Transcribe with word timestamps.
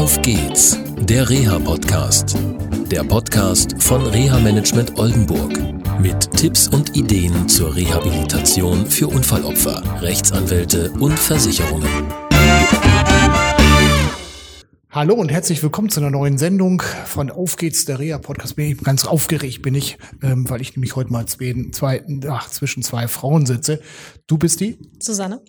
Auf 0.00 0.22
geht's, 0.22 0.78
der 1.00 1.28
Reha-Podcast. 1.28 2.34
Der 2.90 3.04
Podcast 3.04 3.82
von 3.82 4.00
Reha-Management 4.06 4.98
Oldenburg. 4.98 5.52
Mit 6.00 6.30
Tipps 6.38 6.68
und 6.68 6.96
Ideen 6.96 7.46
zur 7.50 7.76
Rehabilitation 7.76 8.86
für 8.86 9.08
Unfallopfer, 9.08 9.82
Rechtsanwälte 10.00 10.90
und 10.92 11.18
Versicherungen. 11.18 11.86
Hallo 14.90 15.16
und 15.16 15.30
herzlich 15.30 15.62
willkommen 15.62 15.90
zu 15.90 16.00
einer 16.00 16.10
neuen 16.10 16.38
Sendung 16.38 16.80
von 17.04 17.30
Auf 17.30 17.56
geht's, 17.56 17.84
der 17.84 17.98
Reha-Podcast. 17.98 18.56
Bin 18.56 18.72
ich 18.72 18.78
ganz 18.78 19.04
aufgeregt, 19.04 19.60
bin 19.60 19.74
ich, 19.74 19.98
ähm, 20.22 20.48
weil 20.48 20.62
ich 20.62 20.74
nämlich 20.74 20.96
heute 20.96 21.12
mal 21.12 21.26
zwei, 21.26 21.54
zwei, 21.72 22.02
ach, 22.26 22.48
zwischen 22.48 22.82
zwei 22.82 23.06
Frauen 23.06 23.44
sitze. 23.44 23.82
Du 24.26 24.38
bist 24.38 24.60
die? 24.60 24.78
Susanne. 24.98 25.42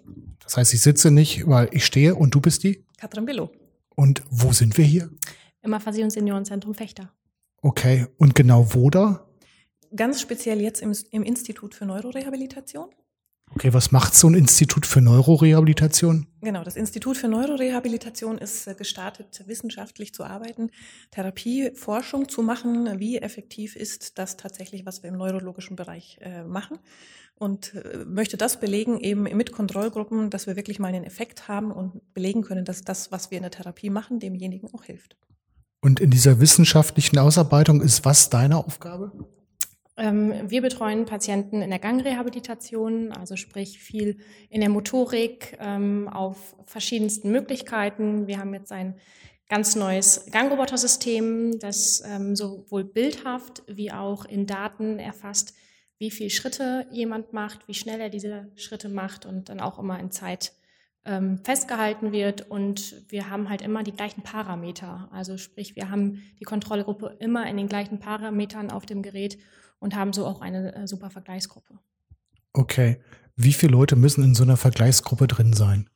Das 0.44 0.58
heißt, 0.58 0.74
ich 0.74 0.82
sitze 0.82 1.10
nicht, 1.10 1.48
weil 1.48 1.70
ich 1.72 1.86
stehe 1.86 2.16
und 2.16 2.36
du 2.36 2.42
bist 2.42 2.66
die? 2.66 2.84
Katrin 2.98 3.26
Billow. 3.26 3.50
Und 3.96 4.24
wo 4.30 4.52
sind 4.52 4.78
wir 4.78 4.86
hier? 4.86 5.10
Im 5.62 5.74
Aphasie- 5.74 6.04
und 6.04 6.12
Seniorenzentrum 6.12 6.74
Fechter. 6.74 7.12
Okay, 7.62 8.08
und 8.18 8.34
genau 8.36 8.74
wo 8.74 8.90
da? 8.90 9.28
Ganz 9.96 10.22
speziell 10.22 10.62
jetzt 10.62 10.82
im, 10.82 10.96
im 11.12 11.24
Institut 11.24 11.76
für 11.76 11.86
Neurorehabilitation. 11.86 12.90
Okay, 13.54 13.74
was 13.74 13.92
macht 13.92 14.16
so 14.16 14.30
ein 14.30 14.34
Institut 14.34 14.86
für 14.86 15.02
Neurorehabilitation? 15.02 16.26
Genau, 16.42 16.64
das 16.64 16.78
Institut 16.78 17.18
für 17.18 17.28
Neurorehabilitation 17.28 18.38
ist 18.38 18.66
äh, 18.66 18.76
gestartet, 18.76 19.44
wissenschaftlich 19.46 20.14
zu 20.14 20.24
arbeiten, 20.24 20.72
Therapieforschung 21.12 22.30
zu 22.30 22.44
machen. 22.44 23.00
Wie 23.00 23.18
effektiv 23.18 23.76
ist 23.76 24.18
das 24.18 24.38
tatsächlich, 24.38 24.86
was 24.86 25.04
wir 25.04 25.10
im 25.10 25.18
neurologischen 25.18 25.76
Bereich 25.76 26.18
äh, 26.22 26.44
machen? 26.44 26.80
Und 27.42 27.74
äh, 27.74 28.06
möchte 28.06 28.38
das 28.38 28.60
belegen, 28.60 29.00
eben 29.00 29.24
mit 29.24 29.52
Kontrollgruppen, 29.52 30.30
dass 30.30 30.46
wir 30.46 30.56
wirklich 30.56 30.78
mal 30.78 30.90
einen 30.90 31.04
Effekt 31.04 31.48
haben 31.48 31.72
und 31.72 32.14
belegen 32.14 32.44
können, 32.44 32.66
dass 32.66 32.84
das, 32.84 33.12
was 33.12 33.32
wir 33.32 33.38
in 33.38 33.42
der 33.42 33.50
Therapie 33.50 33.90
machen, 33.90 34.20
demjenigen 34.20 34.72
auch 34.76 34.84
hilft. 34.84 35.18
Und 35.82 36.00
in 36.00 36.12
dieser 36.12 36.40
wissenschaftlichen 36.40 37.18
Ausarbeitung 37.18 37.82
ist 37.82 38.06
was 38.06 38.30
deine 38.30 38.58
Aufgabe? 38.58 39.12
Ähm, 39.98 40.52
wir 40.52 40.62
betreuen 40.62 41.06
Patienten 41.06 41.64
in 41.64 41.72
der 41.72 41.80
Gangrehabilitation, 41.80 43.12
also 43.12 43.36
sprich 43.36 43.80
viel 43.80 44.20
in 44.52 44.62
der 44.62 44.70
Motorik 44.70 45.58
ähm, 45.60 46.10
auf 46.10 46.56
verschiedensten 46.66 47.32
Möglichkeiten. 47.32 48.28
Wir 48.28 48.38
haben 48.38 48.54
jetzt 48.54 48.72
ein 48.72 48.94
ganz 49.50 49.76
neues 49.76 50.28
Gangrobotersystem, 50.32 51.58
das 51.58 52.04
ähm, 52.06 52.36
sowohl 52.36 52.84
bildhaft 52.84 53.64
wie 53.66 53.92
auch 53.92 54.26
in 54.26 54.46
Daten 54.46 55.00
erfasst, 55.00 55.56
wie 56.02 56.12
viele 56.12 56.32
Schritte 56.32 56.86
jemand 56.92 57.32
macht, 57.32 57.68
wie 57.68 57.74
schnell 57.74 58.02
er 58.02 58.10
diese 58.10 58.52
Schritte 58.56 58.90
macht 58.90 59.26
und 59.26 59.48
dann 59.48 59.62
auch 59.62 59.80
immer 59.80 60.00
in 60.00 60.12
Zeit 60.12 60.52
festgehalten 61.44 62.12
wird. 62.12 62.52
Und 62.52 63.10
wir 63.10 63.32
haben 63.32 63.50
halt 63.50 63.64
immer 63.64 63.82
die 63.82 63.92
gleichen 63.92 64.22
Parameter. 64.22 65.10
Also 65.12 65.38
sprich, 65.38 65.76
wir 65.76 65.90
haben 65.90 66.22
die 66.40 66.44
Kontrollgruppe 66.44 67.18
immer 67.20 67.50
in 67.50 67.58
den 67.58 67.68
gleichen 67.68 68.00
Parametern 68.00 68.70
auf 68.70 68.86
dem 68.86 69.02
Gerät 69.02 69.40
und 69.80 69.96
haben 69.96 70.14
so 70.14 70.28
auch 70.28 70.42
eine 70.42 70.76
äh, 70.76 70.88
super 70.88 71.10
Vergleichsgruppe. 71.10 71.80
Okay. 72.54 73.02
Wie 73.36 73.54
viele 73.54 73.72
Leute 73.72 73.96
müssen 73.96 74.24
in 74.24 74.36
so 74.36 74.44
einer 74.44 74.58
Vergleichsgruppe 74.58 75.26
drin 75.26 75.54
sein? 75.54 75.90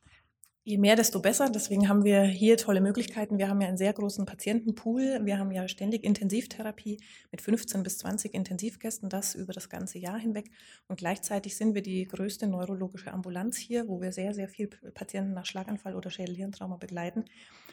Je 0.68 0.78
mehr, 0.78 0.96
desto 0.96 1.20
besser. 1.20 1.48
Deswegen 1.48 1.88
haben 1.88 2.02
wir 2.02 2.22
hier 2.22 2.56
tolle 2.56 2.80
Möglichkeiten. 2.80 3.38
Wir 3.38 3.48
haben 3.48 3.60
ja 3.60 3.68
einen 3.68 3.76
sehr 3.76 3.92
großen 3.92 4.26
Patientenpool. 4.26 5.20
Wir 5.22 5.38
haben 5.38 5.52
ja 5.52 5.68
ständig 5.68 6.02
Intensivtherapie 6.02 6.98
mit 7.30 7.40
15 7.40 7.84
bis 7.84 7.98
20 7.98 8.34
Intensivgästen, 8.34 9.08
das 9.08 9.36
über 9.36 9.52
das 9.52 9.68
ganze 9.68 10.00
Jahr 10.00 10.18
hinweg. 10.18 10.50
Und 10.88 10.98
gleichzeitig 10.98 11.56
sind 11.56 11.76
wir 11.76 11.82
die 11.82 12.08
größte 12.08 12.48
neurologische 12.48 13.12
Ambulanz 13.12 13.56
hier, 13.56 13.86
wo 13.86 14.00
wir 14.00 14.10
sehr, 14.10 14.34
sehr 14.34 14.48
viel 14.48 14.68
Patienten 14.92 15.34
nach 15.34 15.46
Schlaganfall 15.46 15.94
oder 15.94 16.10
Schädelhirntrauma 16.10 16.78
begleiten, 16.78 17.26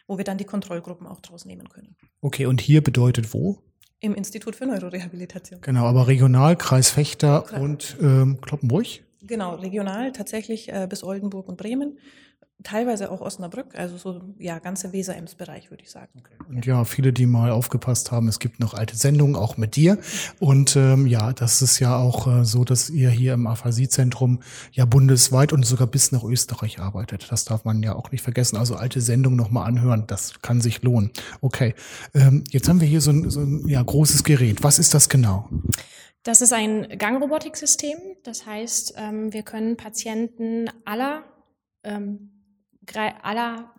wo 0.06 0.20
wir 0.20 0.24
dann 0.24 0.38
die 0.38 0.46
Kontrollgruppen 0.46 1.08
auch 1.08 1.20
draus 1.20 1.46
nehmen 1.46 1.70
können. 1.70 1.96
Okay, 2.22 2.46
und 2.46 2.62
hier 2.62 2.84
bedeutet 2.84 3.34
wo? 3.34 3.58
Im 4.02 4.14
Institut 4.14 4.56
für 4.56 4.68
Neurorehabilitation. 4.68 5.62
Genau, 5.62 5.86
aber 5.86 6.06
regional, 6.06 6.56
Kreis 6.58 6.92
Fechter 6.92 7.42
Klar. 7.42 7.60
und 7.60 7.98
ähm, 8.00 8.40
Kloppenburg? 8.40 8.86
Genau, 9.24 9.56
regional 9.56 10.12
tatsächlich 10.12 10.70
äh, 10.72 10.86
bis 10.88 11.04
Oldenburg 11.04 11.48
und 11.48 11.58
Bremen 11.58 11.98
teilweise 12.62 13.12
auch 13.12 13.22
Osnabrück, 13.22 13.76
also 13.76 13.98
so 13.98 14.22
ja 14.38 14.60
ganze 14.60 14.94
Weser-Ems-Bereich 14.94 15.70
würde 15.70 15.84
ich 15.84 15.92
sagen. 15.92 16.12
Okay. 16.20 16.34
Und 16.48 16.66
ja, 16.66 16.86
viele, 16.86 17.12
die 17.12 17.26
mal 17.26 17.52
aufgepasst 17.52 18.12
haben, 18.12 18.28
es 18.28 18.40
gibt 18.40 18.60
noch 18.60 18.74
alte 18.74 18.96
Sendungen 18.96 19.36
auch 19.36 19.58
mit 19.58 19.76
dir 19.76 19.98
und 20.40 20.76
ähm, 20.76 21.08
ja, 21.08 21.34
das 21.34 21.62
ist 21.62 21.80
ja 21.80 21.98
auch 21.98 22.28
äh, 22.28 22.46
so, 22.46 22.64
dass 22.64 22.90
ihr 22.90 23.10
hier 23.10 23.34
im 23.34 23.48
Aphasie-Zentrum 23.48 24.42
ja 24.72 24.86
bundesweit 24.86 25.52
und 25.52 25.66
sogar 25.66 25.88
bis 25.88 26.12
nach 26.12 26.24
Österreich 26.24 26.80
arbeitet. 26.80 27.32
Das 27.32 27.46
darf 27.46 27.66
man 27.66 27.82
ja 27.84 27.96
auch 27.96 28.12
nicht 28.12 28.22
vergessen. 28.22 28.58
Also 28.58 28.76
alte 28.76 29.02
Sendungen 29.02 29.38
noch 29.38 29.50
mal 29.50 29.66
anhören, 29.66 30.06
das 30.08 30.42
kann 30.42 30.62
sich 30.62 30.82
lohnen. 30.84 31.12
Okay, 31.42 31.74
ähm, 32.14 32.44
jetzt 32.50 32.70
haben 32.70 32.80
wir 32.80 32.88
hier 32.88 33.02
so 33.02 33.12
ein, 33.12 33.30
so 33.30 33.42
ein 33.42 33.68
ja, 33.68 33.82
großes 33.82 34.24
Gerät. 34.24 34.64
Was 34.64 34.80
ist 34.80 34.94
das 34.94 35.10
genau? 35.10 35.50
Das 36.24 36.42
ist 36.42 36.54
ein 36.54 36.88
Gangrobotiksystem. 36.98 37.98
Das 38.24 38.46
heißt, 38.46 38.94
ähm, 38.98 39.34
wir 39.34 39.44
können 39.44 39.76
Patienten 39.76 40.70
aller 40.86 41.24
ähm, 41.84 42.33
aller 43.22 43.74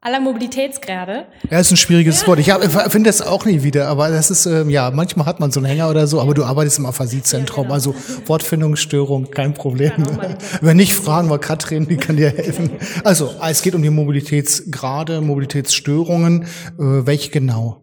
aller 0.00 0.20
Mobilitätsgrade. 0.20 1.26
Ja, 1.50 1.58
ist 1.58 1.72
ein 1.72 1.76
schwieriges 1.76 2.22
ja. 2.22 2.28
Wort. 2.28 2.38
Ich 2.38 2.52
finde 2.92 3.08
das 3.08 3.20
auch 3.20 3.44
nie 3.44 3.62
wieder, 3.62 3.88
aber 3.88 4.08
das 4.10 4.30
ist, 4.30 4.46
ähm, 4.46 4.70
ja, 4.70 4.90
manchmal 4.90 5.26
hat 5.26 5.40
man 5.40 5.50
so 5.50 5.60
einen 5.60 5.66
Hänger 5.66 5.90
oder 5.90 6.06
so, 6.06 6.20
aber 6.20 6.34
du 6.34 6.44
arbeitest 6.44 6.78
im 6.78 6.86
Aphasie-Zentrum, 6.86 7.64
ja, 7.64 7.68
genau. 7.68 7.74
also 7.74 7.94
Wortfindungsstörung, 8.26 9.30
kein 9.30 9.54
Problem. 9.54 9.92
Wenn 10.60 10.76
nicht, 10.76 10.92
fragen 10.92 11.28
wir 11.28 11.38
Katrin, 11.38 11.88
die 11.88 11.96
kann 11.96 12.16
dir 12.16 12.30
helfen. 12.30 12.70
Also, 13.04 13.34
es 13.48 13.62
geht 13.62 13.74
um 13.74 13.82
die 13.82 13.90
Mobilitätsgrade, 13.90 15.20
Mobilitätsstörungen. 15.20 16.42
Äh, 16.42 16.46
welche 16.78 17.30
genau? 17.30 17.80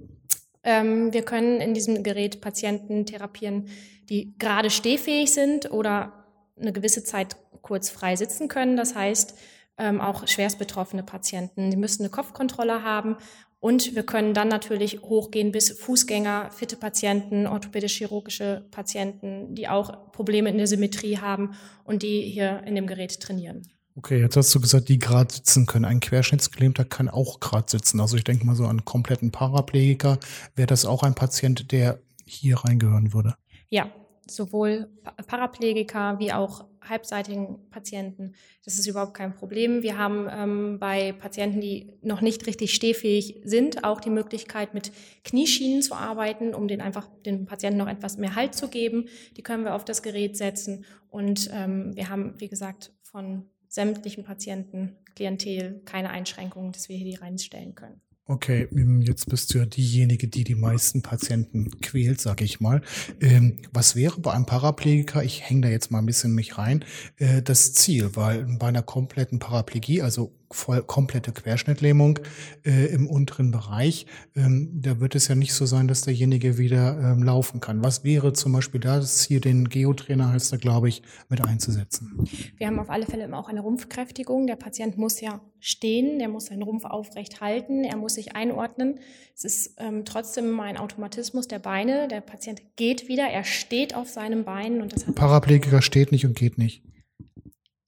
Ähm, 0.64 1.14
wir 1.14 1.24
können 1.24 1.62
in 1.62 1.74
diesem 1.74 2.04
Gerät 2.04 2.42
Patienten 2.42 3.06
therapieren, 3.06 3.68
die 4.09 4.36
gerade 4.38 4.70
stehfähig 4.70 5.34
sind 5.34 5.72
oder 5.72 6.25
eine 6.59 6.72
gewisse 6.74 7.04
Zeit 7.04 7.36
kurz 7.66 7.90
frei 7.90 8.16
sitzen 8.16 8.48
können. 8.48 8.78
Das 8.78 8.96
heißt, 8.96 9.36
ähm, 9.78 10.00
auch 10.00 10.26
schwerst 10.28 10.59
betroffene 10.59 11.03
Patienten, 11.03 11.72
die 11.72 11.78
müssen 11.78 12.03
eine 12.03 12.09
Kopfkontrolle 12.09 12.84
haben 12.84 13.18
und 13.59 13.96
wir 13.96 14.03
können 14.03 14.36
dann 14.36 14.48
natürlich 14.48 15.02
hochgehen 15.02 15.52
bis 15.52 15.72
Fußgänger, 15.72 16.52
fitte 16.52 16.75
Patienten, 16.75 17.48
orthopädisch-chirurgische 17.48 18.64
Patienten, 18.70 19.56
die 19.56 19.68
auch 19.68 20.12
Probleme 20.12 20.50
in 20.50 20.58
der 20.58 20.68
Symmetrie 20.68 21.18
haben 21.18 21.56
und 21.84 22.04
die 22.04 22.22
hier 22.22 22.62
in 22.66 22.75
dem 22.75 22.86
Gerät 22.86 23.20
trainieren. 23.20 23.64
Okay, 23.96 24.20
jetzt 24.20 24.38
hast 24.38 24.54
du 24.54 24.62
gesagt, 24.62 24.88
die 24.90 25.00
gerade 25.00 25.34
sitzen 25.34 25.66
können. 25.66 25.86
Ein 25.86 26.00
Querschnittsgelähmter 26.00 26.86
kann 26.86 27.09
auch 27.09 27.40
gerade 27.40 27.66
sitzen. 27.68 28.00
Also 28.00 28.18
ich 28.18 28.24
denke 28.24 28.46
mal 28.46 28.56
so 28.56 28.66
an 28.66 28.70
einen 28.70 28.86
kompletten 28.86 29.31
Paraplegiker. 29.31 30.20
Wäre 30.56 30.68
das 30.68 30.86
auch 30.86 31.02
ein 31.02 31.16
Patient, 31.16 31.72
der 31.72 32.00
hier 32.24 32.58
reingehören 32.58 33.14
würde? 33.14 33.36
Ja, 33.70 33.90
sowohl 34.30 34.90
Paraplegiker 35.25 36.20
wie 36.20 36.34
auch 36.34 36.66
halbseitigen 36.90 37.69
Patienten. 37.69 38.34
Das 38.63 38.79
ist 38.79 38.88
überhaupt 38.88 39.13
kein 39.13 39.35
Problem. 39.35 39.84
Wir 39.84 39.97
haben 39.97 40.28
ähm, 40.31 40.79
bei 40.79 41.13
Patienten, 41.13 41.62
die 41.62 41.94
noch 42.01 42.22
nicht 42.22 42.47
richtig 42.47 42.73
stehfähig 42.73 43.41
sind, 43.44 43.84
auch 43.84 44.01
die 44.01 44.09
Möglichkeit, 44.09 44.73
mit 44.73 44.91
Knieschienen 45.24 45.81
zu 45.81 45.95
arbeiten, 45.95 46.53
um 46.53 46.68
den 46.68 46.81
einfach 46.81 47.07
den 47.25 47.45
Patienten 47.45 47.78
noch 47.78 47.88
etwas 47.88 48.18
mehr 48.18 48.35
Halt 48.35 48.56
zu 48.56 48.68
geben. 48.68 49.07
Die 49.38 49.44
können 49.44 49.63
wir 49.63 49.75
auf 49.75 49.85
das 49.85 50.03
Gerät 50.03 50.38
setzen. 50.38 50.85
Und 51.09 51.50
ähm, 51.53 51.95
wir 51.95 52.09
haben, 52.09 52.34
wie 52.40 52.50
gesagt, 52.50 52.91
von 53.03 53.50
sämtlichen 53.68 54.24
Patienten, 54.24 54.97
Klientel 55.16 55.81
keine 55.85 56.09
Einschränkungen, 56.09 56.72
dass 56.72 56.90
wir 56.90 56.97
hier 56.97 57.12
die 57.12 57.16
reinstellen 57.16 57.75
können. 57.75 58.01
Okay, 58.28 58.68
ähm, 58.72 59.02
jetzt 59.02 59.30
bist 59.30 59.53
du 59.53 59.59
ja 59.59 59.68
diejenige, 59.68 60.28
die 60.28 60.44
die 60.44 60.56
meisten 60.56 61.03
Patienten 61.03 61.69
quält, 61.81 62.19
sag 62.19 62.41
ich 62.41 62.59
mal. 62.59 62.81
Ähm, 63.22 63.58
was 63.72 63.96
wäre 63.96 64.19
bei 64.19 64.31
einem 64.31 64.47
Paraplegiker, 64.47 65.24
ich 65.24 65.47
hänge 65.47 65.62
da 65.62 65.68
jetzt 65.68 65.91
mal 65.91 66.00
ein 66.00 66.08
bisschen 66.08 66.34
mich 66.34 66.58
rein, 66.58 66.84
äh, 67.18 67.44
das 67.44 67.74
Ziel? 67.74 68.16
Weil 68.16 68.46
bei 68.58 68.68
einer 68.68 68.81
kompletten 68.81 69.38
Paraplegie, 69.38 70.02
also 70.02 70.34
voll 70.51 70.81
komplette 70.83 71.31
Querschnittlähmung 71.31 72.19
äh, 72.63 72.88
im 72.88 73.07
unteren 73.07 73.51
Bereich, 73.51 74.06
ähm, 74.36 74.69
da 74.81 75.00
wird 75.00 75.15
es 75.15 75.27
ja 75.27 75.36
nicht 75.36 75.53
so 75.53 75.65
sein, 75.65 75.88
dass 75.88 76.01
derjenige 76.01 76.57
wieder 76.57 77.00
ähm, 77.00 77.24
laufen 77.24 77.59
kann. 77.59 77.83
Was 77.83 78.03
wäre 78.03 78.33
zum 78.33 78.53
Beispiel 78.53 78.80
da 78.80 78.97
das 78.97 79.18
Ziel, 79.19 79.39
den 79.39 79.69
Geotrainer 79.69 80.31
heißt 80.31 80.53
da, 80.53 80.57
glaube 80.57 80.89
ich, 80.89 81.01
mit 81.30 81.42
einzusetzen? 81.42 82.25
Wir 82.57 82.68
haben 82.68 82.80
auf 82.80 82.89
alle 82.89 83.06
Fälle 83.06 83.24
immer 83.25 83.39
auch 83.39 83.50
eine 83.50 83.62
Rumpfkräftigung. 83.62 84.47
Der 84.47 84.56
Patient 84.56 84.97
muss 84.97 85.21
ja 85.21 85.42
stehen, 85.59 86.19
der 86.19 86.30
muss 86.30 86.45
seinen 86.48 86.63
Rumpf 86.63 86.86
aufrecht 86.86 87.41
halten, 87.41 87.83
er 87.83 87.98
muss 87.98 88.15
sich 88.15 88.36
einordnen. 88.36 89.00
Es 89.36 89.44
ist 89.44 89.75
ähm, 89.77 90.06
trotzdem 90.06 90.59
ein 90.59 90.77
Automatismus 90.77 91.48
der 91.48 91.59
Beine. 91.59 92.07
Der 92.07 92.21
Patient 92.21 92.62
geht 92.75 93.07
wieder, 93.07 93.24
er 93.24 93.44
steht 93.44 93.95
auf 93.95 94.09
seinem 94.09 94.45
Bein 94.45 94.81
und 94.81 94.94
das 94.94 95.07
hat 95.07 95.15
Paraplegiker 95.15 95.81
steht 95.81 96.12
nicht 96.12 96.25
und 96.25 96.36
geht 96.36 96.57
nicht 96.57 96.83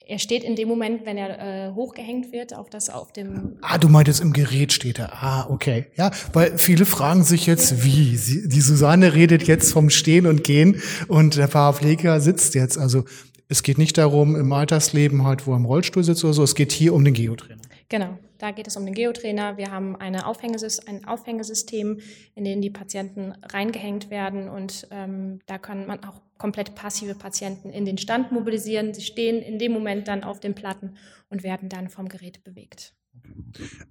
er 0.07 0.19
steht 0.19 0.43
in 0.43 0.55
dem 0.55 0.69
Moment, 0.69 1.05
wenn 1.05 1.17
er 1.17 1.67
äh, 1.67 1.73
hochgehängt 1.73 2.31
wird, 2.31 2.55
auf 2.55 2.69
das 2.69 2.89
auf 2.89 3.11
dem. 3.11 3.57
Ah, 3.61 3.77
du 3.77 3.89
meintest 3.89 4.21
im 4.21 4.31
Gerät 4.31 4.71
steht 4.71 4.99
er. 4.99 5.11
Ah, 5.21 5.47
okay. 5.49 5.87
Ja, 5.97 6.11
weil 6.33 6.57
viele 6.57 6.85
fragen 6.85 7.23
sich 7.23 7.45
jetzt, 7.45 7.83
wie? 7.83 8.15
Sie, 8.15 8.47
die 8.47 8.61
Susanne 8.61 9.13
redet 9.13 9.47
jetzt 9.47 9.73
vom 9.73 9.89
Stehen 9.89 10.25
und 10.25 10.43
Gehen 10.43 10.81
und 11.07 11.35
der 11.35 11.47
Paraplegiker 11.47 12.21
sitzt 12.21 12.55
jetzt. 12.55 12.77
Also 12.77 13.03
es 13.49 13.63
geht 13.63 13.77
nicht 13.77 13.97
darum, 13.97 14.35
im 14.35 14.51
Altersleben 14.53 15.25
halt, 15.25 15.45
wo 15.45 15.51
er 15.51 15.57
im 15.57 15.65
Rollstuhl 15.65 16.03
sitzt 16.03 16.23
oder 16.23 16.33
so, 16.33 16.43
es 16.43 16.55
geht 16.55 16.71
hier 16.71 16.93
um 16.93 17.03
den 17.03 17.13
Geotrainer. 17.13 17.61
Genau, 17.89 18.17
da 18.37 18.51
geht 18.51 18.67
es 18.67 18.77
um 18.77 18.85
den 18.85 18.93
Geotrainer. 18.93 19.57
Wir 19.57 19.71
haben 19.71 19.95
eine 19.95 20.25
Aufhängesys 20.27 20.79
ein 20.79 21.05
Aufhängesystem, 21.05 21.99
in 22.35 22.43
dem 22.43 22.61
die 22.61 22.69
Patienten 22.69 23.33
reingehängt 23.51 24.09
werden 24.09 24.49
und 24.49 24.87
ähm, 24.91 25.39
da 25.45 25.57
kann 25.57 25.85
man 25.87 26.03
auch 26.03 26.21
komplett 26.37 26.75
passive 26.75 27.15
Patienten 27.15 27.69
in 27.69 27.85
den 27.85 27.97
Stand 27.97 28.31
mobilisieren. 28.31 28.93
Sie 28.93 29.01
stehen 29.01 29.41
in 29.41 29.59
dem 29.59 29.71
Moment 29.71 30.07
dann 30.07 30.23
auf 30.23 30.39
den 30.39 30.55
Platten 30.55 30.97
und 31.29 31.43
werden 31.43 31.69
dann 31.69 31.89
vom 31.89 32.07
Gerät 32.07 32.43
bewegt. 32.43 32.93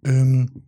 Ähm, 0.04 0.62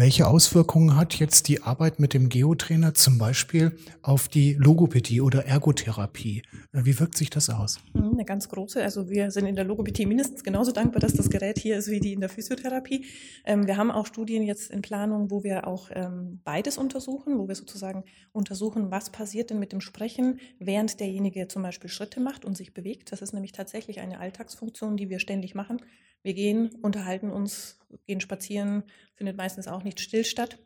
welche 0.00 0.26
Auswirkungen 0.26 0.96
hat 0.96 1.16
jetzt 1.16 1.46
die 1.46 1.62
Arbeit 1.62 2.00
mit 2.00 2.14
dem 2.14 2.30
Geotrainer 2.30 2.94
zum 2.94 3.18
Beispiel 3.18 3.76
auf 4.00 4.28
die 4.28 4.54
Logopädie 4.54 5.20
oder 5.20 5.44
Ergotherapie? 5.44 6.40
Wie 6.72 6.98
wirkt 6.98 7.18
sich 7.18 7.28
das 7.28 7.50
aus? 7.50 7.80
Mhm, 7.92 8.12
eine 8.14 8.24
ganz 8.24 8.48
große. 8.48 8.82
Also 8.82 9.10
wir 9.10 9.30
sind 9.30 9.44
in 9.44 9.56
der 9.56 9.66
Logopädie 9.66 10.06
mindestens 10.06 10.42
genauso 10.42 10.72
dankbar, 10.72 11.00
dass 11.00 11.12
das 11.12 11.28
Gerät 11.28 11.58
hier 11.58 11.76
ist 11.76 11.90
wie 11.90 12.00
die 12.00 12.14
in 12.14 12.20
der 12.20 12.30
Physiotherapie. 12.30 13.04
Ähm, 13.44 13.66
wir 13.66 13.76
haben 13.76 13.90
auch 13.90 14.06
Studien 14.06 14.42
jetzt 14.42 14.70
in 14.70 14.80
Planung, 14.80 15.30
wo 15.30 15.44
wir 15.44 15.66
auch 15.66 15.90
ähm, 15.92 16.40
beides 16.44 16.78
untersuchen, 16.78 17.38
wo 17.38 17.46
wir 17.46 17.54
sozusagen 17.54 18.04
untersuchen, 18.32 18.90
was 18.90 19.10
passiert 19.10 19.50
denn 19.50 19.58
mit 19.58 19.72
dem 19.72 19.82
Sprechen, 19.82 20.40
während 20.58 20.98
derjenige 20.98 21.46
zum 21.46 21.60
Beispiel 21.60 21.90
Schritte 21.90 22.20
macht 22.20 22.46
und 22.46 22.56
sich 22.56 22.72
bewegt. 22.72 23.12
Das 23.12 23.20
ist 23.20 23.34
nämlich 23.34 23.52
tatsächlich 23.52 24.00
eine 24.00 24.18
Alltagsfunktion, 24.18 24.96
die 24.96 25.10
wir 25.10 25.18
ständig 25.18 25.54
machen. 25.54 25.82
Wir 26.22 26.34
gehen, 26.34 26.70
unterhalten 26.82 27.30
uns, 27.30 27.78
gehen 28.06 28.20
spazieren, 28.20 28.84
findet 29.14 29.36
meistens 29.36 29.68
auch 29.68 29.82
nicht 29.82 30.00
still 30.00 30.24
statt. 30.24 30.58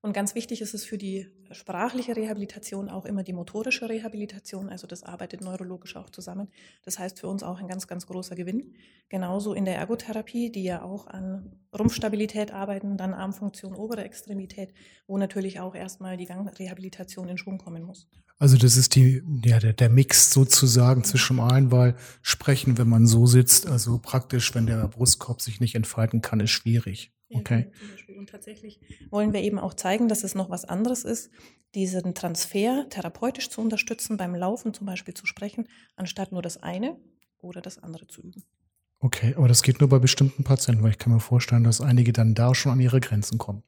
Und 0.00 0.12
ganz 0.12 0.36
wichtig 0.36 0.60
ist 0.60 0.74
es 0.74 0.84
für 0.84 0.96
die 0.96 1.26
sprachliche 1.50 2.14
Rehabilitation 2.14 2.88
auch 2.88 3.04
immer 3.04 3.24
die 3.24 3.32
motorische 3.32 3.88
Rehabilitation. 3.88 4.68
Also 4.68 4.86
das 4.86 5.02
arbeitet 5.02 5.40
neurologisch 5.40 5.96
auch 5.96 6.08
zusammen. 6.08 6.48
Das 6.84 7.00
heißt 7.00 7.18
für 7.18 7.26
uns 7.26 7.42
auch 7.42 7.58
ein 7.58 7.66
ganz, 7.66 7.88
ganz 7.88 8.06
großer 8.06 8.36
Gewinn. 8.36 8.74
Genauso 9.08 9.54
in 9.54 9.64
der 9.64 9.76
Ergotherapie, 9.76 10.52
die 10.52 10.62
ja 10.62 10.82
auch 10.82 11.08
an 11.08 11.56
Rumpfstabilität 11.76 12.52
arbeiten, 12.52 12.96
dann 12.96 13.12
Armfunktion, 13.12 13.74
obere 13.74 14.04
Extremität, 14.04 14.72
wo 15.08 15.18
natürlich 15.18 15.58
auch 15.58 15.74
erstmal 15.74 16.16
die 16.16 16.26
Gangrehabilitation 16.26 17.28
in 17.28 17.38
Schwung 17.38 17.58
kommen 17.58 17.82
muss. 17.82 18.06
Also 18.38 18.56
das 18.56 18.76
ist 18.76 18.94
die, 18.94 19.20
ja, 19.44 19.58
der, 19.58 19.72
der 19.72 19.88
Mix 19.88 20.30
sozusagen 20.30 21.02
zwischen 21.02 21.40
allen, 21.40 21.72
weil 21.72 21.96
sprechen, 22.22 22.78
wenn 22.78 22.88
man 22.88 23.08
so 23.08 23.26
sitzt, 23.26 23.66
also 23.66 23.98
praktisch, 23.98 24.54
wenn 24.54 24.66
der 24.66 24.86
Brustkorb 24.86 25.40
sich 25.40 25.58
nicht 25.58 25.74
entfalten 25.74 26.22
kann, 26.22 26.38
ist 26.38 26.50
schwierig. 26.50 27.12
Okay. 27.30 27.70
Und 28.16 28.30
tatsächlich 28.30 28.80
wollen 29.10 29.32
wir 29.32 29.42
eben 29.42 29.58
auch 29.58 29.74
zeigen, 29.74 30.08
dass 30.08 30.24
es 30.24 30.34
noch 30.34 30.50
was 30.50 30.64
anderes 30.64 31.04
ist, 31.04 31.30
diesen 31.74 32.14
Transfer 32.14 32.86
therapeutisch 32.88 33.50
zu 33.50 33.60
unterstützen, 33.60 34.16
beim 34.16 34.34
Laufen 34.34 34.72
zum 34.72 34.86
Beispiel 34.86 35.14
zu 35.14 35.26
sprechen, 35.26 35.68
anstatt 35.96 36.32
nur 36.32 36.42
das 36.42 36.62
eine 36.62 36.98
oder 37.38 37.60
das 37.60 37.78
andere 37.78 38.06
zu 38.06 38.22
üben. 38.22 38.44
Okay, 39.00 39.34
aber 39.36 39.46
das 39.46 39.62
geht 39.62 39.80
nur 39.80 39.88
bei 39.88 39.98
bestimmten 39.98 40.42
Patienten, 40.42 40.82
weil 40.82 40.90
ich 40.90 40.98
kann 40.98 41.12
mir 41.12 41.20
vorstellen, 41.20 41.64
dass 41.64 41.80
einige 41.80 42.12
dann 42.12 42.34
da 42.34 42.54
schon 42.54 42.72
an 42.72 42.80
ihre 42.80 43.00
Grenzen 43.00 43.38
kommen. 43.38 43.62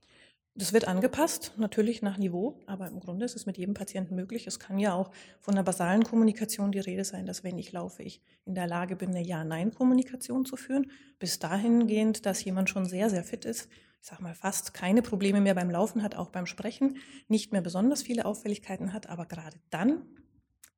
Das 0.56 0.72
wird 0.72 0.88
angepasst, 0.88 1.52
natürlich 1.58 2.02
nach 2.02 2.18
Niveau, 2.18 2.60
aber 2.66 2.88
im 2.88 2.98
Grunde 2.98 3.24
ist 3.24 3.36
es 3.36 3.46
mit 3.46 3.56
jedem 3.56 3.74
Patienten 3.74 4.16
möglich. 4.16 4.46
Es 4.46 4.58
kann 4.58 4.78
ja 4.78 4.94
auch 4.94 5.10
von 5.38 5.54
der 5.54 5.62
basalen 5.62 6.02
Kommunikation 6.02 6.72
die 6.72 6.80
Rede 6.80 7.04
sein, 7.04 7.24
dass 7.24 7.44
wenn 7.44 7.56
ich 7.56 7.70
laufe, 7.70 8.02
ich 8.02 8.20
in 8.44 8.56
der 8.56 8.66
Lage 8.66 8.96
bin, 8.96 9.10
eine 9.10 9.22
Ja-Nein-Kommunikation 9.22 10.44
zu 10.44 10.56
führen. 10.56 10.90
Bis 11.20 11.38
dahingehend, 11.38 12.26
dass 12.26 12.44
jemand 12.44 12.68
schon 12.68 12.84
sehr, 12.84 13.10
sehr 13.10 13.22
fit 13.22 13.44
ist, 13.44 13.68
ich 14.02 14.08
sage 14.08 14.22
mal 14.22 14.34
fast 14.34 14.72
keine 14.74 15.02
Probleme 15.02 15.40
mehr 15.40 15.54
beim 15.54 15.70
Laufen 15.70 16.02
hat, 16.02 16.16
auch 16.16 16.30
beim 16.30 16.46
Sprechen, 16.46 16.96
nicht 17.28 17.52
mehr 17.52 17.60
besonders 17.60 18.02
viele 18.02 18.24
Auffälligkeiten 18.24 18.92
hat, 18.92 19.08
aber 19.08 19.26
gerade 19.26 19.58
dann 19.68 20.02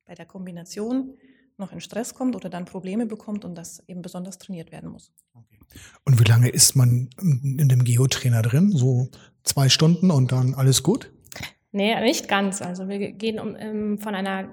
bei 0.05 0.15
der 0.15 0.27
Kombination 0.27 1.17
noch 1.57 1.73
in 1.73 1.81
Stress 1.81 2.15
kommt 2.15 2.35
oder 2.35 2.51
dann 2.51 2.65
Probleme 2.65 3.07
bekommt 3.07 3.45
und 3.45 3.55
das 3.55 3.83
eben 3.89 4.03
besonders 4.03 4.39
trainiert 4.39 4.73
werden 4.73 4.91
muss. 4.91 5.13
Okay. 5.35 5.62
Und 6.05 6.21
wie 6.21 6.25
lange 6.25 6.49
ist 6.49 6.75
man 6.75 7.11
in 7.21 7.69
dem 7.69 7.85
Geotrainer 7.85 8.43
drin? 8.43 8.73
So 8.73 9.09
zwei 9.45 9.69
Stunden 9.69 10.11
und 10.11 10.33
dann 10.33 10.55
alles 10.55 10.83
gut? 10.83 11.11
Nee, 11.73 11.99
nicht 12.01 12.29
ganz. 12.29 12.61
Also 12.61 12.89
wir 12.89 13.13
gehen 13.13 13.39
um, 13.39 13.49
um, 13.49 13.57
ähm, 13.57 13.99
von 13.99 14.15
einer 14.15 14.49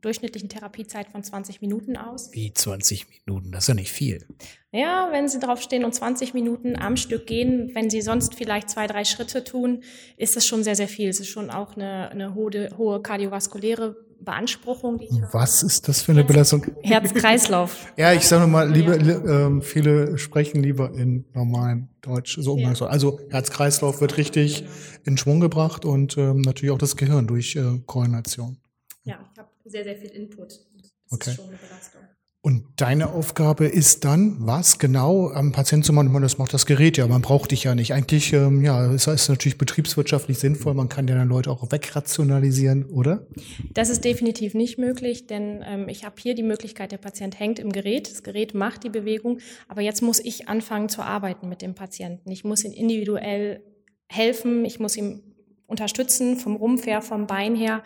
durchschnittlichen 0.00 0.48
Therapiezeit 0.48 1.08
von 1.08 1.22
20 1.22 1.60
Minuten 1.60 1.96
aus. 1.96 2.32
Wie 2.32 2.52
20 2.52 3.06
Minuten? 3.26 3.52
Das 3.52 3.64
ist 3.64 3.68
ja 3.68 3.74
nicht 3.74 3.90
viel. 3.90 4.24
Ja, 4.70 5.08
wenn 5.10 5.28
Sie 5.28 5.40
drauf 5.40 5.60
stehen 5.60 5.84
und 5.84 5.94
20 5.94 6.34
Minuten 6.34 6.76
am 6.76 6.96
Stück 6.96 7.26
gehen, 7.26 7.70
wenn 7.74 7.90
Sie 7.90 8.00
sonst 8.00 8.34
vielleicht 8.34 8.70
zwei, 8.70 8.86
drei 8.86 9.04
Schritte 9.04 9.44
tun, 9.44 9.82
ist 10.16 10.36
das 10.36 10.46
schon 10.46 10.62
sehr, 10.62 10.76
sehr 10.76 10.88
viel. 10.88 11.08
Es 11.08 11.20
ist 11.20 11.28
schon 11.28 11.50
auch 11.50 11.74
eine, 11.74 12.10
eine 12.10 12.34
hohe, 12.34 12.70
hohe 12.76 13.02
kardiovaskuläre 13.02 13.96
Beanspruchung. 14.20 15.00
Was 15.32 15.62
ist 15.62 15.88
das 15.88 16.02
für 16.02 16.12
eine 16.12 16.24
Belastung? 16.24 16.66
Herz-Kreislauf. 16.82 17.92
ja, 17.96 18.12
ich 18.12 18.26
sage 18.26 18.46
mal, 18.46 18.70
liebe, 18.70 18.96
ja. 18.96 19.48
äh, 19.48 19.60
viele 19.60 20.18
sprechen 20.18 20.62
lieber 20.62 20.92
in 20.92 21.24
normalem 21.34 21.88
Deutsch, 22.00 22.38
so. 22.40 22.58
Ja. 22.58 22.72
Also 22.86 23.20
Herz-Kreislauf 23.30 24.00
wird 24.00 24.16
richtig 24.16 24.64
in 25.04 25.16
Schwung 25.16 25.40
gebracht 25.40 25.84
und 25.84 26.16
ähm, 26.18 26.42
natürlich 26.42 26.72
auch 26.72 26.78
das 26.78 26.96
Gehirn 26.96 27.26
durch 27.26 27.56
äh, 27.56 27.80
Koordination. 27.86 28.58
Ja, 29.04 29.18
ich 29.32 29.38
habe 29.38 29.48
sehr, 29.64 29.84
sehr 29.84 29.96
viel 29.96 30.10
Input. 30.10 30.48
Das 30.50 30.92
okay. 31.10 31.30
ist 31.30 31.36
schon 31.36 31.48
eine 31.48 31.56
Belastung. 31.56 32.02
Und 32.48 32.64
deine 32.76 33.12
Aufgabe 33.12 33.66
ist 33.66 34.06
dann, 34.06 34.36
was 34.38 34.78
genau 34.78 35.28
am 35.28 35.52
Patienten 35.52 35.84
zu 35.84 35.92
machen? 35.92 36.18
Das 36.22 36.38
macht 36.38 36.54
das 36.54 36.64
Gerät 36.64 36.96
ja, 36.96 37.06
man 37.06 37.20
braucht 37.20 37.50
dich 37.50 37.64
ja 37.64 37.74
nicht. 37.74 37.92
Eigentlich, 37.92 38.32
ähm, 38.32 38.64
ja, 38.64 38.90
ist 38.90 39.06
natürlich 39.06 39.58
betriebswirtschaftlich 39.58 40.38
sinnvoll, 40.38 40.72
man 40.72 40.88
kann 40.88 41.06
ja 41.08 41.14
dann 41.14 41.28
Leute 41.28 41.50
auch 41.50 41.70
wegrationalisieren, 41.70 42.86
oder? 42.86 43.26
Das 43.74 43.90
ist 43.90 44.02
definitiv 44.02 44.54
nicht 44.54 44.78
möglich, 44.78 45.26
denn 45.26 45.62
ähm, 45.62 45.90
ich 45.90 46.06
habe 46.06 46.14
hier 46.18 46.34
die 46.34 46.42
Möglichkeit, 46.42 46.90
der 46.90 46.96
Patient 46.96 47.38
hängt 47.38 47.58
im 47.58 47.70
Gerät, 47.70 48.10
das 48.10 48.22
Gerät 48.22 48.54
macht 48.54 48.82
die 48.82 48.88
Bewegung, 48.88 49.40
aber 49.68 49.82
jetzt 49.82 50.00
muss 50.00 50.18
ich 50.18 50.48
anfangen 50.48 50.88
zu 50.88 51.02
arbeiten 51.02 51.50
mit 51.50 51.60
dem 51.60 51.74
Patienten. 51.74 52.30
Ich 52.30 52.44
muss 52.44 52.64
ihn 52.64 52.72
individuell 52.72 53.60
helfen, 54.06 54.64
ich 54.64 54.80
muss 54.80 54.96
ihm 54.96 55.20
unterstützen, 55.68 56.36
vom 56.36 56.56
Rumpf 56.56 56.86
her, 56.86 57.02
vom 57.02 57.26
Bein 57.26 57.54
her. 57.54 57.82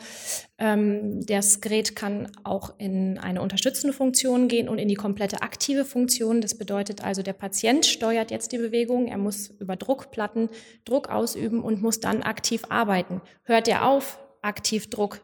Ähm, 0.56 1.20
das 1.26 1.60
Gerät 1.60 1.94
kann 1.94 2.30
auch 2.44 2.72
in 2.78 3.18
eine 3.18 3.42
unterstützende 3.42 3.92
Funktion 3.92 4.48
gehen 4.48 4.68
und 4.68 4.78
in 4.78 4.88
die 4.88 4.94
komplette 4.94 5.42
aktive 5.42 5.84
Funktion. 5.84 6.40
Das 6.40 6.56
bedeutet 6.56 7.04
also, 7.04 7.22
der 7.22 7.34
Patient 7.34 7.84
steuert 7.84 8.30
jetzt 8.30 8.52
die 8.52 8.58
Bewegung. 8.58 9.08
Er 9.08 9.18
muss 9.18 9.48
über 9.58 9.76
Druckplatten 9.76 10.48
Druck 10.84 11.10
ausüben 11.10 11.62
und 11.62 11.82
muss 11.82 12.00
dann 12.00 12.22
aktiv 12.22 12.62
arbeiten. 12.68 13.20
Hört 13.42 13.66
er 13.68 13.86
auf, 13.86 14.18
aktiv 14.40 14.88
Druck 14.88 15.20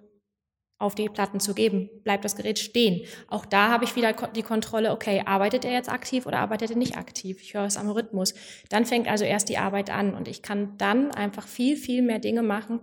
auf 0.79 0.95
die 0.95 1.09
Platten 1.09 1.41
zu 1.41 1.55
geben, 1.55 1.91
bleibt 2.05 2.25
das 2.25 2.37
Gerät 2.37 2.59
stehen. 2.59 3.05
Auch 3.27 3.45
da 3.45 3.69
habe 3.69 3.85
ich 3.85 3.97
wieder 3.97 4.13
die 4.13 4.43
Kontrolle, 4.43 4.93
okay, 4.93 5.23
arbeitet 5.27 5.65
er 5.65 5.73
jetzt 5.73 5.91
aktiv 5.91 6.25
oder 6.25 6.39
arbeitet 6.39 6.71
er 6.71 6.77
nicht 6.77 6.97
aktiv? 6.97 7.41
Ich 7.43 7.55
höre 7.55 7.65
es 7.65 7.77
am 7.77 7.91
Rhythmus. 7.91 8.35
Dann 8.69 8.87
fängt 8.87 9.09
also 9.09 9.25
erst 9.25 9.49
die 9.49 9.59
Arbeit 9.59 9.91
an 9.91 10.15
und 10.15 10.29
ich 10.29 10.43
kann 10.43 10.77
dann 10.79 11.11
einfach 11.11 11.49
viel, 11.49 11.77
viel 11.77 12.03
mehr 12.03 12.21
Dinge 12.21 12.43
machen 12.43 12.81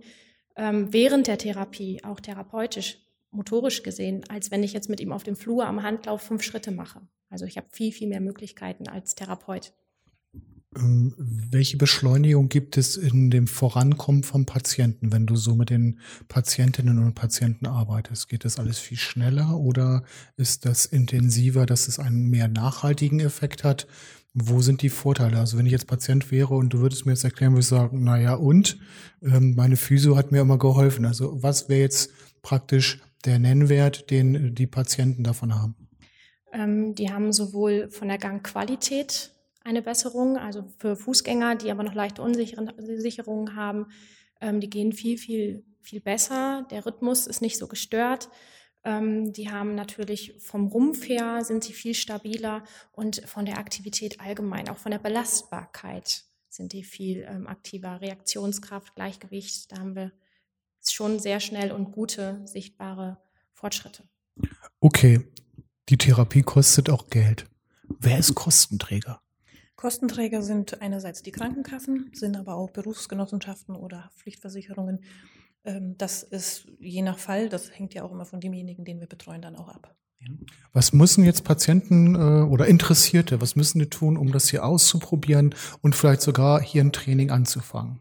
ähm, 0.56 0.92
während 0.92 1.26
der 1.26 1.38
Therapie, 1.38 2.02
auch 2.04 2.20
therapeutisch, 2.20 2.98
motorisch 3.30 3.82
gesehen, 3.82 4.24
als 4.28 4.50
wenn 4.50 4.62
ich 4.62 4.72
jetzt 4.72 4.90
mit 4.90 5.00
ihm 5.00 5.12
auf 5.12 5.22
dem 5.22 5.36
Flur 5.36 5.66
am 5.66 5.82
Handlauf 5.82 6.22
fünf 6.22 6.42
Schritte 6.42 6.70
mache. 6.70 7.00
Also 7.30 7.44
ich 7.44 7.56
habe 7.56 7.68
viel, 7.72 7.92
viel 7.92 8.08
mehr 8.08 8.20
Möglichkeiten 8.20 8.88
als 8.88 9.14
Therapeut. 9.14 9.72
Ähm, 10.74 11.14
welche 11.18 11.76
Beschleunigung 11.76 12.48
gibt 12.48 12.76
es 12.76 12.96
in 12.96 13.30
dem 13.30 13.46
Vorankommen 13.46 14.22
vom 14.22 14.46
Patienten, 14.46 15.12
wenn 15.12 15.26
du 15.26 15.36
so 15.36 15.54
mit 15.54 15.70
den 15.70 16.00
Patientinnen 16.28 16.98
und 16.98 17.14
Patienten 17.14 17.66
arbeitest? 17.66 18.28
Geht 18.28 18.44
das 18.44 18.58
alles 18.58 18.78
viel 18.78 18.96
schneller 18.96 19.56
oder 19.56 20.02
ist 20.36 20.64
das 20.64 20.86
intensiver, 20.86 21.66
dass 21.66 21.88
es 21.88 21.98
einen 21.98 22.28
mehr 22.28 22.48
nachhaltigen 22.48 23.20
Effekt 23.20 23.64
hat? 23.64 23.86
Wo 24.34 24.60
sind 24.60 24.82
die 24.82 24.90
Vorteile? 24.90 25.38
Also 25.38 25.56
wenn 25.56 25.66
ich 25.66 25.72
jetzt 25.72 25.86
Patient 25.86 26.30
wäre 26.30 26.54
und 26.54 26.70
du 26.70 26.80
würdest 26.80 27.06
mir 27.06 27.12
jetzt 27.12 27.24
erklären, 27.24 27.52
würde 27.52 27.60
ich 27.60 27.68
sagen, 27.68 28.04
naja, 28.04 28.34
und 28.34 28.78
ähm, 29.22 29.54
meine 29.54 29.76
Physio 29.76 30.16
hat 30.16 30.30
mir 30.30 30.40
immer 30.40 30.58
geholfen. 30.58 31.06
Also 31.06 31.42
was 31.42 31.68
wäre 31.68 31.80
jetzt 31.80 32.10
praktisch 32.42 33.00
der 33.24 33.38
Nennwert, 33.38 34.10
den 34.10 34.54
die 34.54 34.66
Patienten 34.66 35.24
davon 35.24 35.54
haben? 35.54 35.74
Ähm, 36.52 36.94
die 36.94 37.10
haben 37.10 37.32
sowohl 37.32 37.88
von 37.90 38.08
der 38.08 38.18
Gangqualität 38.18 39.32
eine 39.66 39.82
Besserung. 39.82 40.38
Also 40.38 40.64
für 40.78 40.96
Fußgänger, 40.96 41.56
die 41.56 41.70
aber 41.70 41.82
noch 41.82 41.94
leichte 41.94 42.22
Unsicherungen 42.22 43.56
haben, 43.56 43.86
ähm, 44.40 44.60
die 44.60 44.70
gehen 44.70 44.92
viel, 44.92 45.18
viel, 45.18 45.64
viel 45.80 46.00
besser. 46.00 46.66
Der 46.70 46.86
Rhythmus 46.86 47.26
ist 47.26 47.42
nicht 47.42 47.58
so 47.58 47.66
gestört. 47.66 48.28
Ähm, 48.84 49.32
die 49.32 49.50
haben 49.50 49.74
natürlich 49.74 50.34
vom 50.38 50.68
Rumpf 50.68 51.08
her 51.08 51.44
sind 51.44 51.64
sie 51.64 51.72
viel 51.72 51.94
stabiler 51.94 52.62
und 52.92 53.20
von 53.26 53.44
der 53.44 53.58
Aktivität 53.58 54.20
allgemein, 54.20 54.68
auch 54.68 54.78
von 54.78 54.92
der 54.92 55.00
Belastbarkeit 55.00 56.24
sind 56.48 56.72
die 56.72 56.84
viel 56.84 57.26
ähm, 57.28 57.48
aktiver. 57.48 58.00
Reaktionskraft, 58.00 58.94
Gleichgewicht, 58.94 59.72
da 59.72 59.78
haben 59.78 59.96
wir 59.96 60.12
schon 60.88 61.18
sehr 61.18 61.40
schnell 61.40 61.72
und 61.72 61.90
gute 61.90 62.40
sichtbare 62.46 63.18
Fortschritte. 63.52 64.04
Okay, 64.78 65.20
die 65.88 65.98
Therapie 65.98 66.42
kostet 66.42 66.88
auch 66.88 67.10
Geld. 67.10 67.46
Wer 67.88 68.18
ist 68.18 68.36
Kostenträger? 68.36 69.20
Kostenträger 69.76 70.42
sind 70.42 70.80
einerseits 70.80 71.22
die 71.22 71.32
Krankenkassen, 71.32 72.10
sind 72.14 72.36
aber 72.36 72.54
auch 72.54 72.70
Berufsgenossenschaften 72.70 73.76
oder 73.76 74.10
Pflichtversicherungen. 74.16 75.04
Ähm, 75.64 75.96
das 75.98 76.22
ist 76.22 76.66
je 76.80 77.02
nach 77.02 77.18
Fall, 77.18 77.48
das 77.48 77.70
hängt 77.78 77.94
ja 77.94 78.02
auch 78.02 78.12
immer 78.12 78.24
von 78.24 78.40
demjenigen, 78.40 78.84
den 78.84 79.00
wir 79.00 79.06
betreuen, 79.06 79.42
dann 79.42 79.56
auch 79.56 79.68
ab. 79.68 79.94
Was 80.72 80.92
müssen 80.92 81.24
jetzt 81.24 81.44
Patienten 81.44 82.14
äh, 82.14 82.18
oder 82.50 82.66
Interessierte, 82.66 83.40
was 83.40 83.54
müssen 83.54 83.78
die 83.78 83.90
tun, 83.90 84.16
um 84.16 84.32
das 84.32 84.48
hier 84.48 84.64
auszuprobieren 84.64 85.54
und 85.82 85.94
vielleicht 85.94 86.22
sogar 86.22 86.60
hier 86.60 86.82
ein 86.82 86.92
Training 86.92 87.30
anzufangen? 87.30 88.00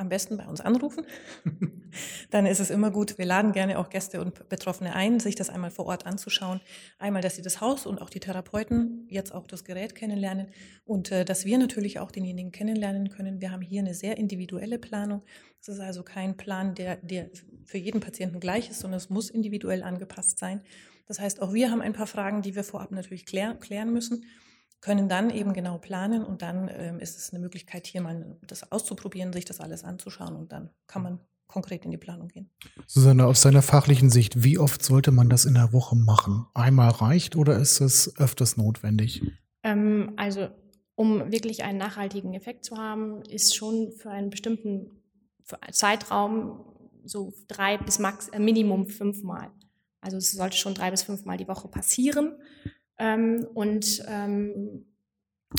am 0.00 0.08
besten 0.08 0.38
bei 0.38 0.46
uns 0.46 0.60
anrufen. 0.60 1.04
Dann 2.30 2.46
ist 2.46 2.60
es 2.60 2.70
immer 2.70 2.90
gut. 2.90 3.18
Wir 3.18 3.26
laden 3.26 3.52
gerne 3.52 3.78
auch 3.78 3.90
Gäste 3.90 4.20
und 4.20 4.48
Betroffene 4.48 4.94
ein, 4.94 5.20
sich 5.20 5.34
das 5.34 5.50
einmal 5.50 5.70
vor 5.70 5.86
Ort 5.86 6.06
anzuschauen. 6.06 6.60
Einmal, 6.98 7.22
dass 7.22 7.36
sie 7.36 7.42
das 7.42 7.60
Haus 7.60 7.86
und 7.86 8.00
auch 8.00 8.10
die 8.10 8.20
Therapeuten 8.20 9.06
jetzt 9.08 9.34
auch 9.34 9.46
das 9.46 9.64
Gerät 9.64 9.94
kennenlernen 9.94 10.48
und 10.84 11.10
äh, 11.12 11.24
dass 11.24 11.44
wir 11.44 11.58
natürlich 11.58 11.98
auch 11.98 12.10
denjenigen 12.10 12.52
kennenlernen 12.52 13.10
können. 13.10 13.40
Wir 13.40 13.50
haben 13.52 13.62
hier 13.62 13.80
eine 13.80 13.94
sehr 13.94 14.18
individuelle 14.18 14.78
Planung. 14.78 15.22
Es 15.60 15.68
ist 15.68 15.80
also 15.80 16.02
kein 16.02 16.36
Plan, 16.36 16.74
der, 16.74 16.96
der 16.96 17.30
für 17.64 17.78
jeden 17.78 18.00
Patienten 18.00 18.40
gleich 18.40 18.70
ist, 18.70 18.80
sondern 18.80 18.98
es 18.98 19.10
muss 19.10 19.30
individuell 19.30 19.82
angepasst 19.82 20.38
sein. 20.38 20.62
Das 21.06 21.20
heißt, 21.20 21.42
auch 21.42 21.52
wir 21.52 21.70
haben 21.70 21.82
ein 21.82 21.92
paar 21.92 22.06
Fragen, 22.06 22.42
die 22.42 22.54
wir 22.54 22.64
vorab 22.64 22.92
natürlich 22.92 23.26
klär, 23.26 23.54
klären 23.54 23.92
müssen 23.92 24.24
können 24.80 25.08
dann 25.08 25.30
eben 25.30 25.52
genau 25.52 25.78
planen 25.78 26.24
und 26.24 26.42
dann 26.42 26.70
ähm, 26.72 27.00
ist 27.00 27.18
es 27.18 27.30
eine 27.30 27.40
Möglichkeit, 27.40 27.86
hier 27.86 28.00
mal 28.00 28.38
das 28.46 28.72
auszuprobieren, 28.72 29.32
sich 29.32 29.44
das 29.44 29.60
alles 29.60 29.84
anzuschauen 29.84 30.36
und 30.36 30.52
dann 30.52 30.70
kann 30.86 31.02
man 31.02 31.20
konkret 31.50 31.84
in 31.84 31.90
die 31.90 31.98
Planung 31.98 32.28
gehen. 32.28 32.50
Susanne, 32.86 33.26
aus 33.26 33.42
deiner 33.42 33.62
fachlichen 33.62 34.10
Sicht, 34.10 34.42
wie 34.42 34.58
oft 34.58 34.82
sollte 34.82 35.10
man 35.10 35.28
das 35.28 35.44
in 35.44 35.54
der 35.54 35.72
Woche 35.72 35.96
machen? 35.96 36.46
Einmal 36.54 36.90
reicht 36.90 37.36
oder 37.36 37.58
ist 37.58 37.80
es 37.80 38.16
öfters 38.18 38.56
notwendig? 38.56 39.22
Ähm, 39.62 40.12
also, 40.16 40.48
um 40.94 41.32
wirklich 41.32 41.64
einen 41.64 41.78
nachhaltigen 41.78 42.34
Effekt 42.34 42.64
zu 42.64 42.76
haben, 42.76 43.22
ist 43.22 43.54
schon 43.56 43.92
für 43.92 44.10
einen 44.10 44.30
bestimmten 44.30 44.90
Zeitraum 45.72 46.64
so 47.04 47.32
drei 47.48 47.78
bis 47.78 47.98
max 47.98 48.28
äh, 48.28 48.38
Minimum 48.38 48.86
fünfmal. 48.86 49.50
Also 50.00 50.16
es 50.16 50.32
sollte 50.32 50.56
schon 50.56 50.74
drei 50.74 50.90
bis 50.90 51.02
fünfmal 51.02 51.36
die 51.36 51.48
Woche 51.48 51.68
passieren. 51.68 52.34
Ähm, 52.98 53.46
und 53.54 54.02
ähm, 54.08 54.86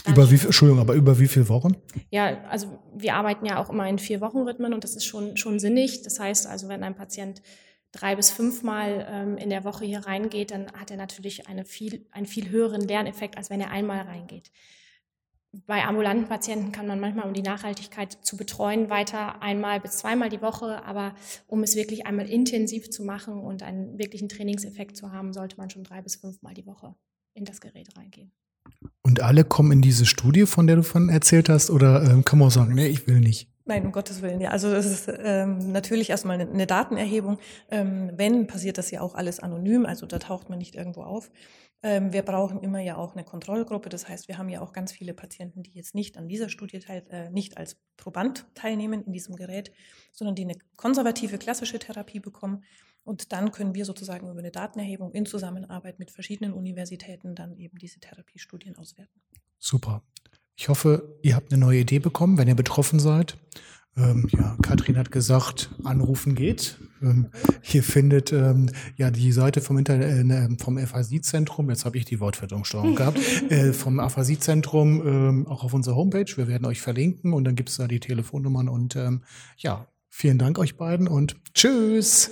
über 0.08 0.32
wie 0.32 0.38
viel, 0.38 0.48
Entschuldigung, 0.48 0.82
aber 0.82 0.94
über 0.94 1.20
wie 1.20 1.28
viele 1.28 1.50
Wochen? 1.50 1.76
Ja, 2.10 2.44
also 2.46 2.80
wir 2.96 3.16
arbeiten 3.16 3.46
ja 3.46 3.58
auch 3.58 3.70
immer 3.70 3.88
in 3.88 4.00
vier 4.00 4.22
Wochen 4.22 4.40
Rhythmen 4.40 4.74
und 4.74 4.84
das 4.84 4.96
ist 4.96 5.06
schon, 5.06 5.36
schon 5.36 5.60
sinnig. 5.60 6.02
Das 6.04 6.20
heißt 6.20 6.48
also, 6.48 6.70
wenn 6.70 6.84
ein 6.84 6.96
Patient 6.96 7.42
drei 7.92 8.16
bis 8.16 8.32
fünfmal 8.32 9.06
ähm, 9.10 9.38
in 9.38 9.50
der 9.50 9.66
Woche 9.66 9.84
hier 9.86 10.00
reingeht, 10.00 10.52
dann 10.52 10.72
hat 10.72 10.92
er 10.92 10.98
natürlich 10.98 11.48
eine 11.48 11.66
viel, 11.66 12.06
einen 12.12 12.26
viel 12.26 12.50
höheren 12.50 12.82
Lerneffekt, 12.82 13.38
als 13.38 13.50
wenn 13.50 13.60
er 13.60 13.72
einmal 13.72 14.02
reingeht. 14.02 14.52
Bei 15.68 15.84
ambulanten 15.84 16.30
Patienten 16.30 16.72
kann 16.72 16.88
man 16.88 17.02
manchmal, 17.02 17.28
um 17.28 17.34
die 17.34 17.42
Nachhaltigkeit 17.42 18.14
zu 18.22 18.38
betreuen, 18.38 18.90
weiter 18.90 19.42
einmal 19.42 19.82
bis 19.82 19.98
zweimal 19.98 20.30
die 20.30 20.42
Woche, 20.42 20.86
aber 20.86 21.14
um 21.48 21.62
es 21.64 21.76
wirklich 21.76 22.06
einmal 22.06 22.30
intensiv 22.30 22.90
zu 22.90 23.04
machen 23.04 23.42
und 23.42 23.62
einen 23.62 24.00
wirklichen 24.00 24.30
Trainingseffekt 24.30 24.96
zu 24.96 25.12
haben, 25.12 25.34
sollte 25.34 25.58
man 25.58 25.70
schon 25.70 25.84
drei 25.84 26.02
bis 26.02 26.16
fünfmal 26.16 26.54
die 26.54 26.66
Woche 26.66 26.96
in 27.34 27.44
das 27.44 27.60
Gerät 27.60 27.98
reingehen. 27.98 28.32
Alle 29.22 29.44
kommen 29.44 29.72
in 29.72 29.82
diese 29.82 30.06
Studie, 30.06 30.46
von 30.46 30.68
der 30.68 30.78
du 30.78 30.84
von 30.84 31.10
erzählt 31.10 31.50
hast, 31.50 31.70
oder 31.70 32.04
ähm, 32.04 32.26
kann 32.26 32.40
man 32.40 32.48
auch 32.48 32.52
sagen, 32.52 32.74
nee, 32.74 32.88
ich 32.88 33.08
will 33.08 33.20
nicht? 33.20 33.48
Nein, 33.66 33.86
um 33.86 33.92
Gottes 33.92 34.22
Willen. 34.22 34.42
Ja, 34.42 34.50
also 34.50 34.68
es 34.70 34.86
ist 34.86 35.12
ähm, 35.24 35.72
natürlich 35.72 36.10
erstmal 36.10 36.40
eine, 36.40 36.52
eine 36.52 36.68
Datenerhebung. 36.68 37.38
Ähm, 37.70 38.12
wenn, 38.16 38.48
passiert 38.48 38.78
das 38.78 38.92
ja 38.92 39.02
auch 39.02 39.16
alles 39.16 39.40
anonym, 39.40 39.86
also 39.86 40.06
da 40.06 40.20
taucht 40.20 40.50
man 40.50 40.58
nicht 40.58 40.76
irgendwo 40.76 41.04
auf. 41.04 41.32
Ähm, 41.84 42.14
wir 42.14 42.22
brauchen 42.22 42.62
immer 42.62 42.80
ja 42.80 42.98
auch 42.98 43.14
eine 43.14 43.24
Kontrollgruppe. 43.24 43.90
Das 43.90 44.08
heißt, 44.08 44.28
wir 44.28 44.38
haben 44.38 44.50
ja 44.50 44.62
auch 44.62 44.74
ganz 44.74 44.92
viele 44.92 45.14
Patienten, 45.14 45.64
die 45.64 45.72
jetzt 45.72 45.96
nicht 45.96 46.18
an 46.18 46.28
dieser 46.28 46.50
Studie 46.50 46.80
teil, 46.80 47.04
äh, 47.10 47.30
nicht 47.30 47.58
als 47.58 47.78
Proband 47.98 48.46
teilnehmen 48.54 49.04
in 49.04 49.14
diesem 49.14 49.36
Gerät, 49.36 49.72
sondern 50.12 50.36
die 50.36 50.44
eine 50.44 50.58
konservative 50.78 51.38
klassische 51.38 51.80
Therapie 51.80 52.20
bekommen. 52.20 52.64
Und 53.04 53.32
dann 53.32 53.52
können 53.52 53.74
wir 53.74 53.86
sozusagen 53.86 54.30
über 54.30 54.40
eine 54.40 54.52
Datenerhebung 54.52 55.12
in 55.14 55.26
Zusammenarbeit 55.26 55.98
mit 55.98 56.12
verschiedenen 56.12 56.54
Universitäten 56.54 57.34
dann 57.34 57.58
eben 57.58 57.80
diese 57.80 58.00
Therapiestudien 58.00 58.78
auswerten. 58.78 59.22
Super. 59.58 60.04
Ich 60.56 60.70
hoffe, 60.70 61.18
ihr 61.24 61.36
habt 61.36 61.52
eine 61.52 61.60
neue 61.60 61.80
Idee 61.80 61.98
bekommen, 61.98 62.38
wenn 62.38 62.48
ihr 62.48 62.56
betroffen 62.56 63.00
seid. 63.00 63.38
Ähm, 63.98 64.28
ja, 64.32 64.56
Katrin 64.62 64.98
hat 64.98 65.12
gesagt, 65.12 65.70
anrufen 65.84 66.34
geht. 66.36 66.78
Ähm, 67.02 67.28
hier 67.62 67.84
findet 67.84 68.32
ähm, 68.32 68.70
ja 68.96 69.12
die 69.12 69.32
Seite 69.32 69.60
vom, 69.60 69.78
Inter 69.78 69.96
äh, 69.96 70.24
ne, 70.24 70.56
vom 70.60 70.78
FASI-Zentrum, 70.78 71.70
jetzt 71.70 71.84
habe 71.86 71.98
ich 71.98 72.06
die 72.06 72.20
Wortvertonsteuerung 72.20 72.96
gehabt, 72.96 73.20
äh, 73.50 73.74
vom 73.74 73.98
FASI-Zentrum 74.00 75.06
ähm, 75.06 75.48
auch 75.48 75.64
auf 75.64 75.74
unserer 75.74 75.96
Homepage. 75.96 76.32
Wir 76.36 76.48
werden 76.48 76.66
euch 76.66 76.80
verlinken 76.80 77.34
und 77.34 77.44
dann 77.44 77.56
gibt 77.56 77.70
es 77.70 77.78
da 77.78 77.88
die 77.88 78.00
Telefonnummern 78.00 78.70
und 78.70 78.96
ähm, 78.96 79.24
ja, 79.58 79.88
vielen 80.10 80.38
Dank 80.38 80.58
euch 80.58 80.78
beiden 80.78 81.08
und 81.08 81.36
tschüss. 81.54 82.32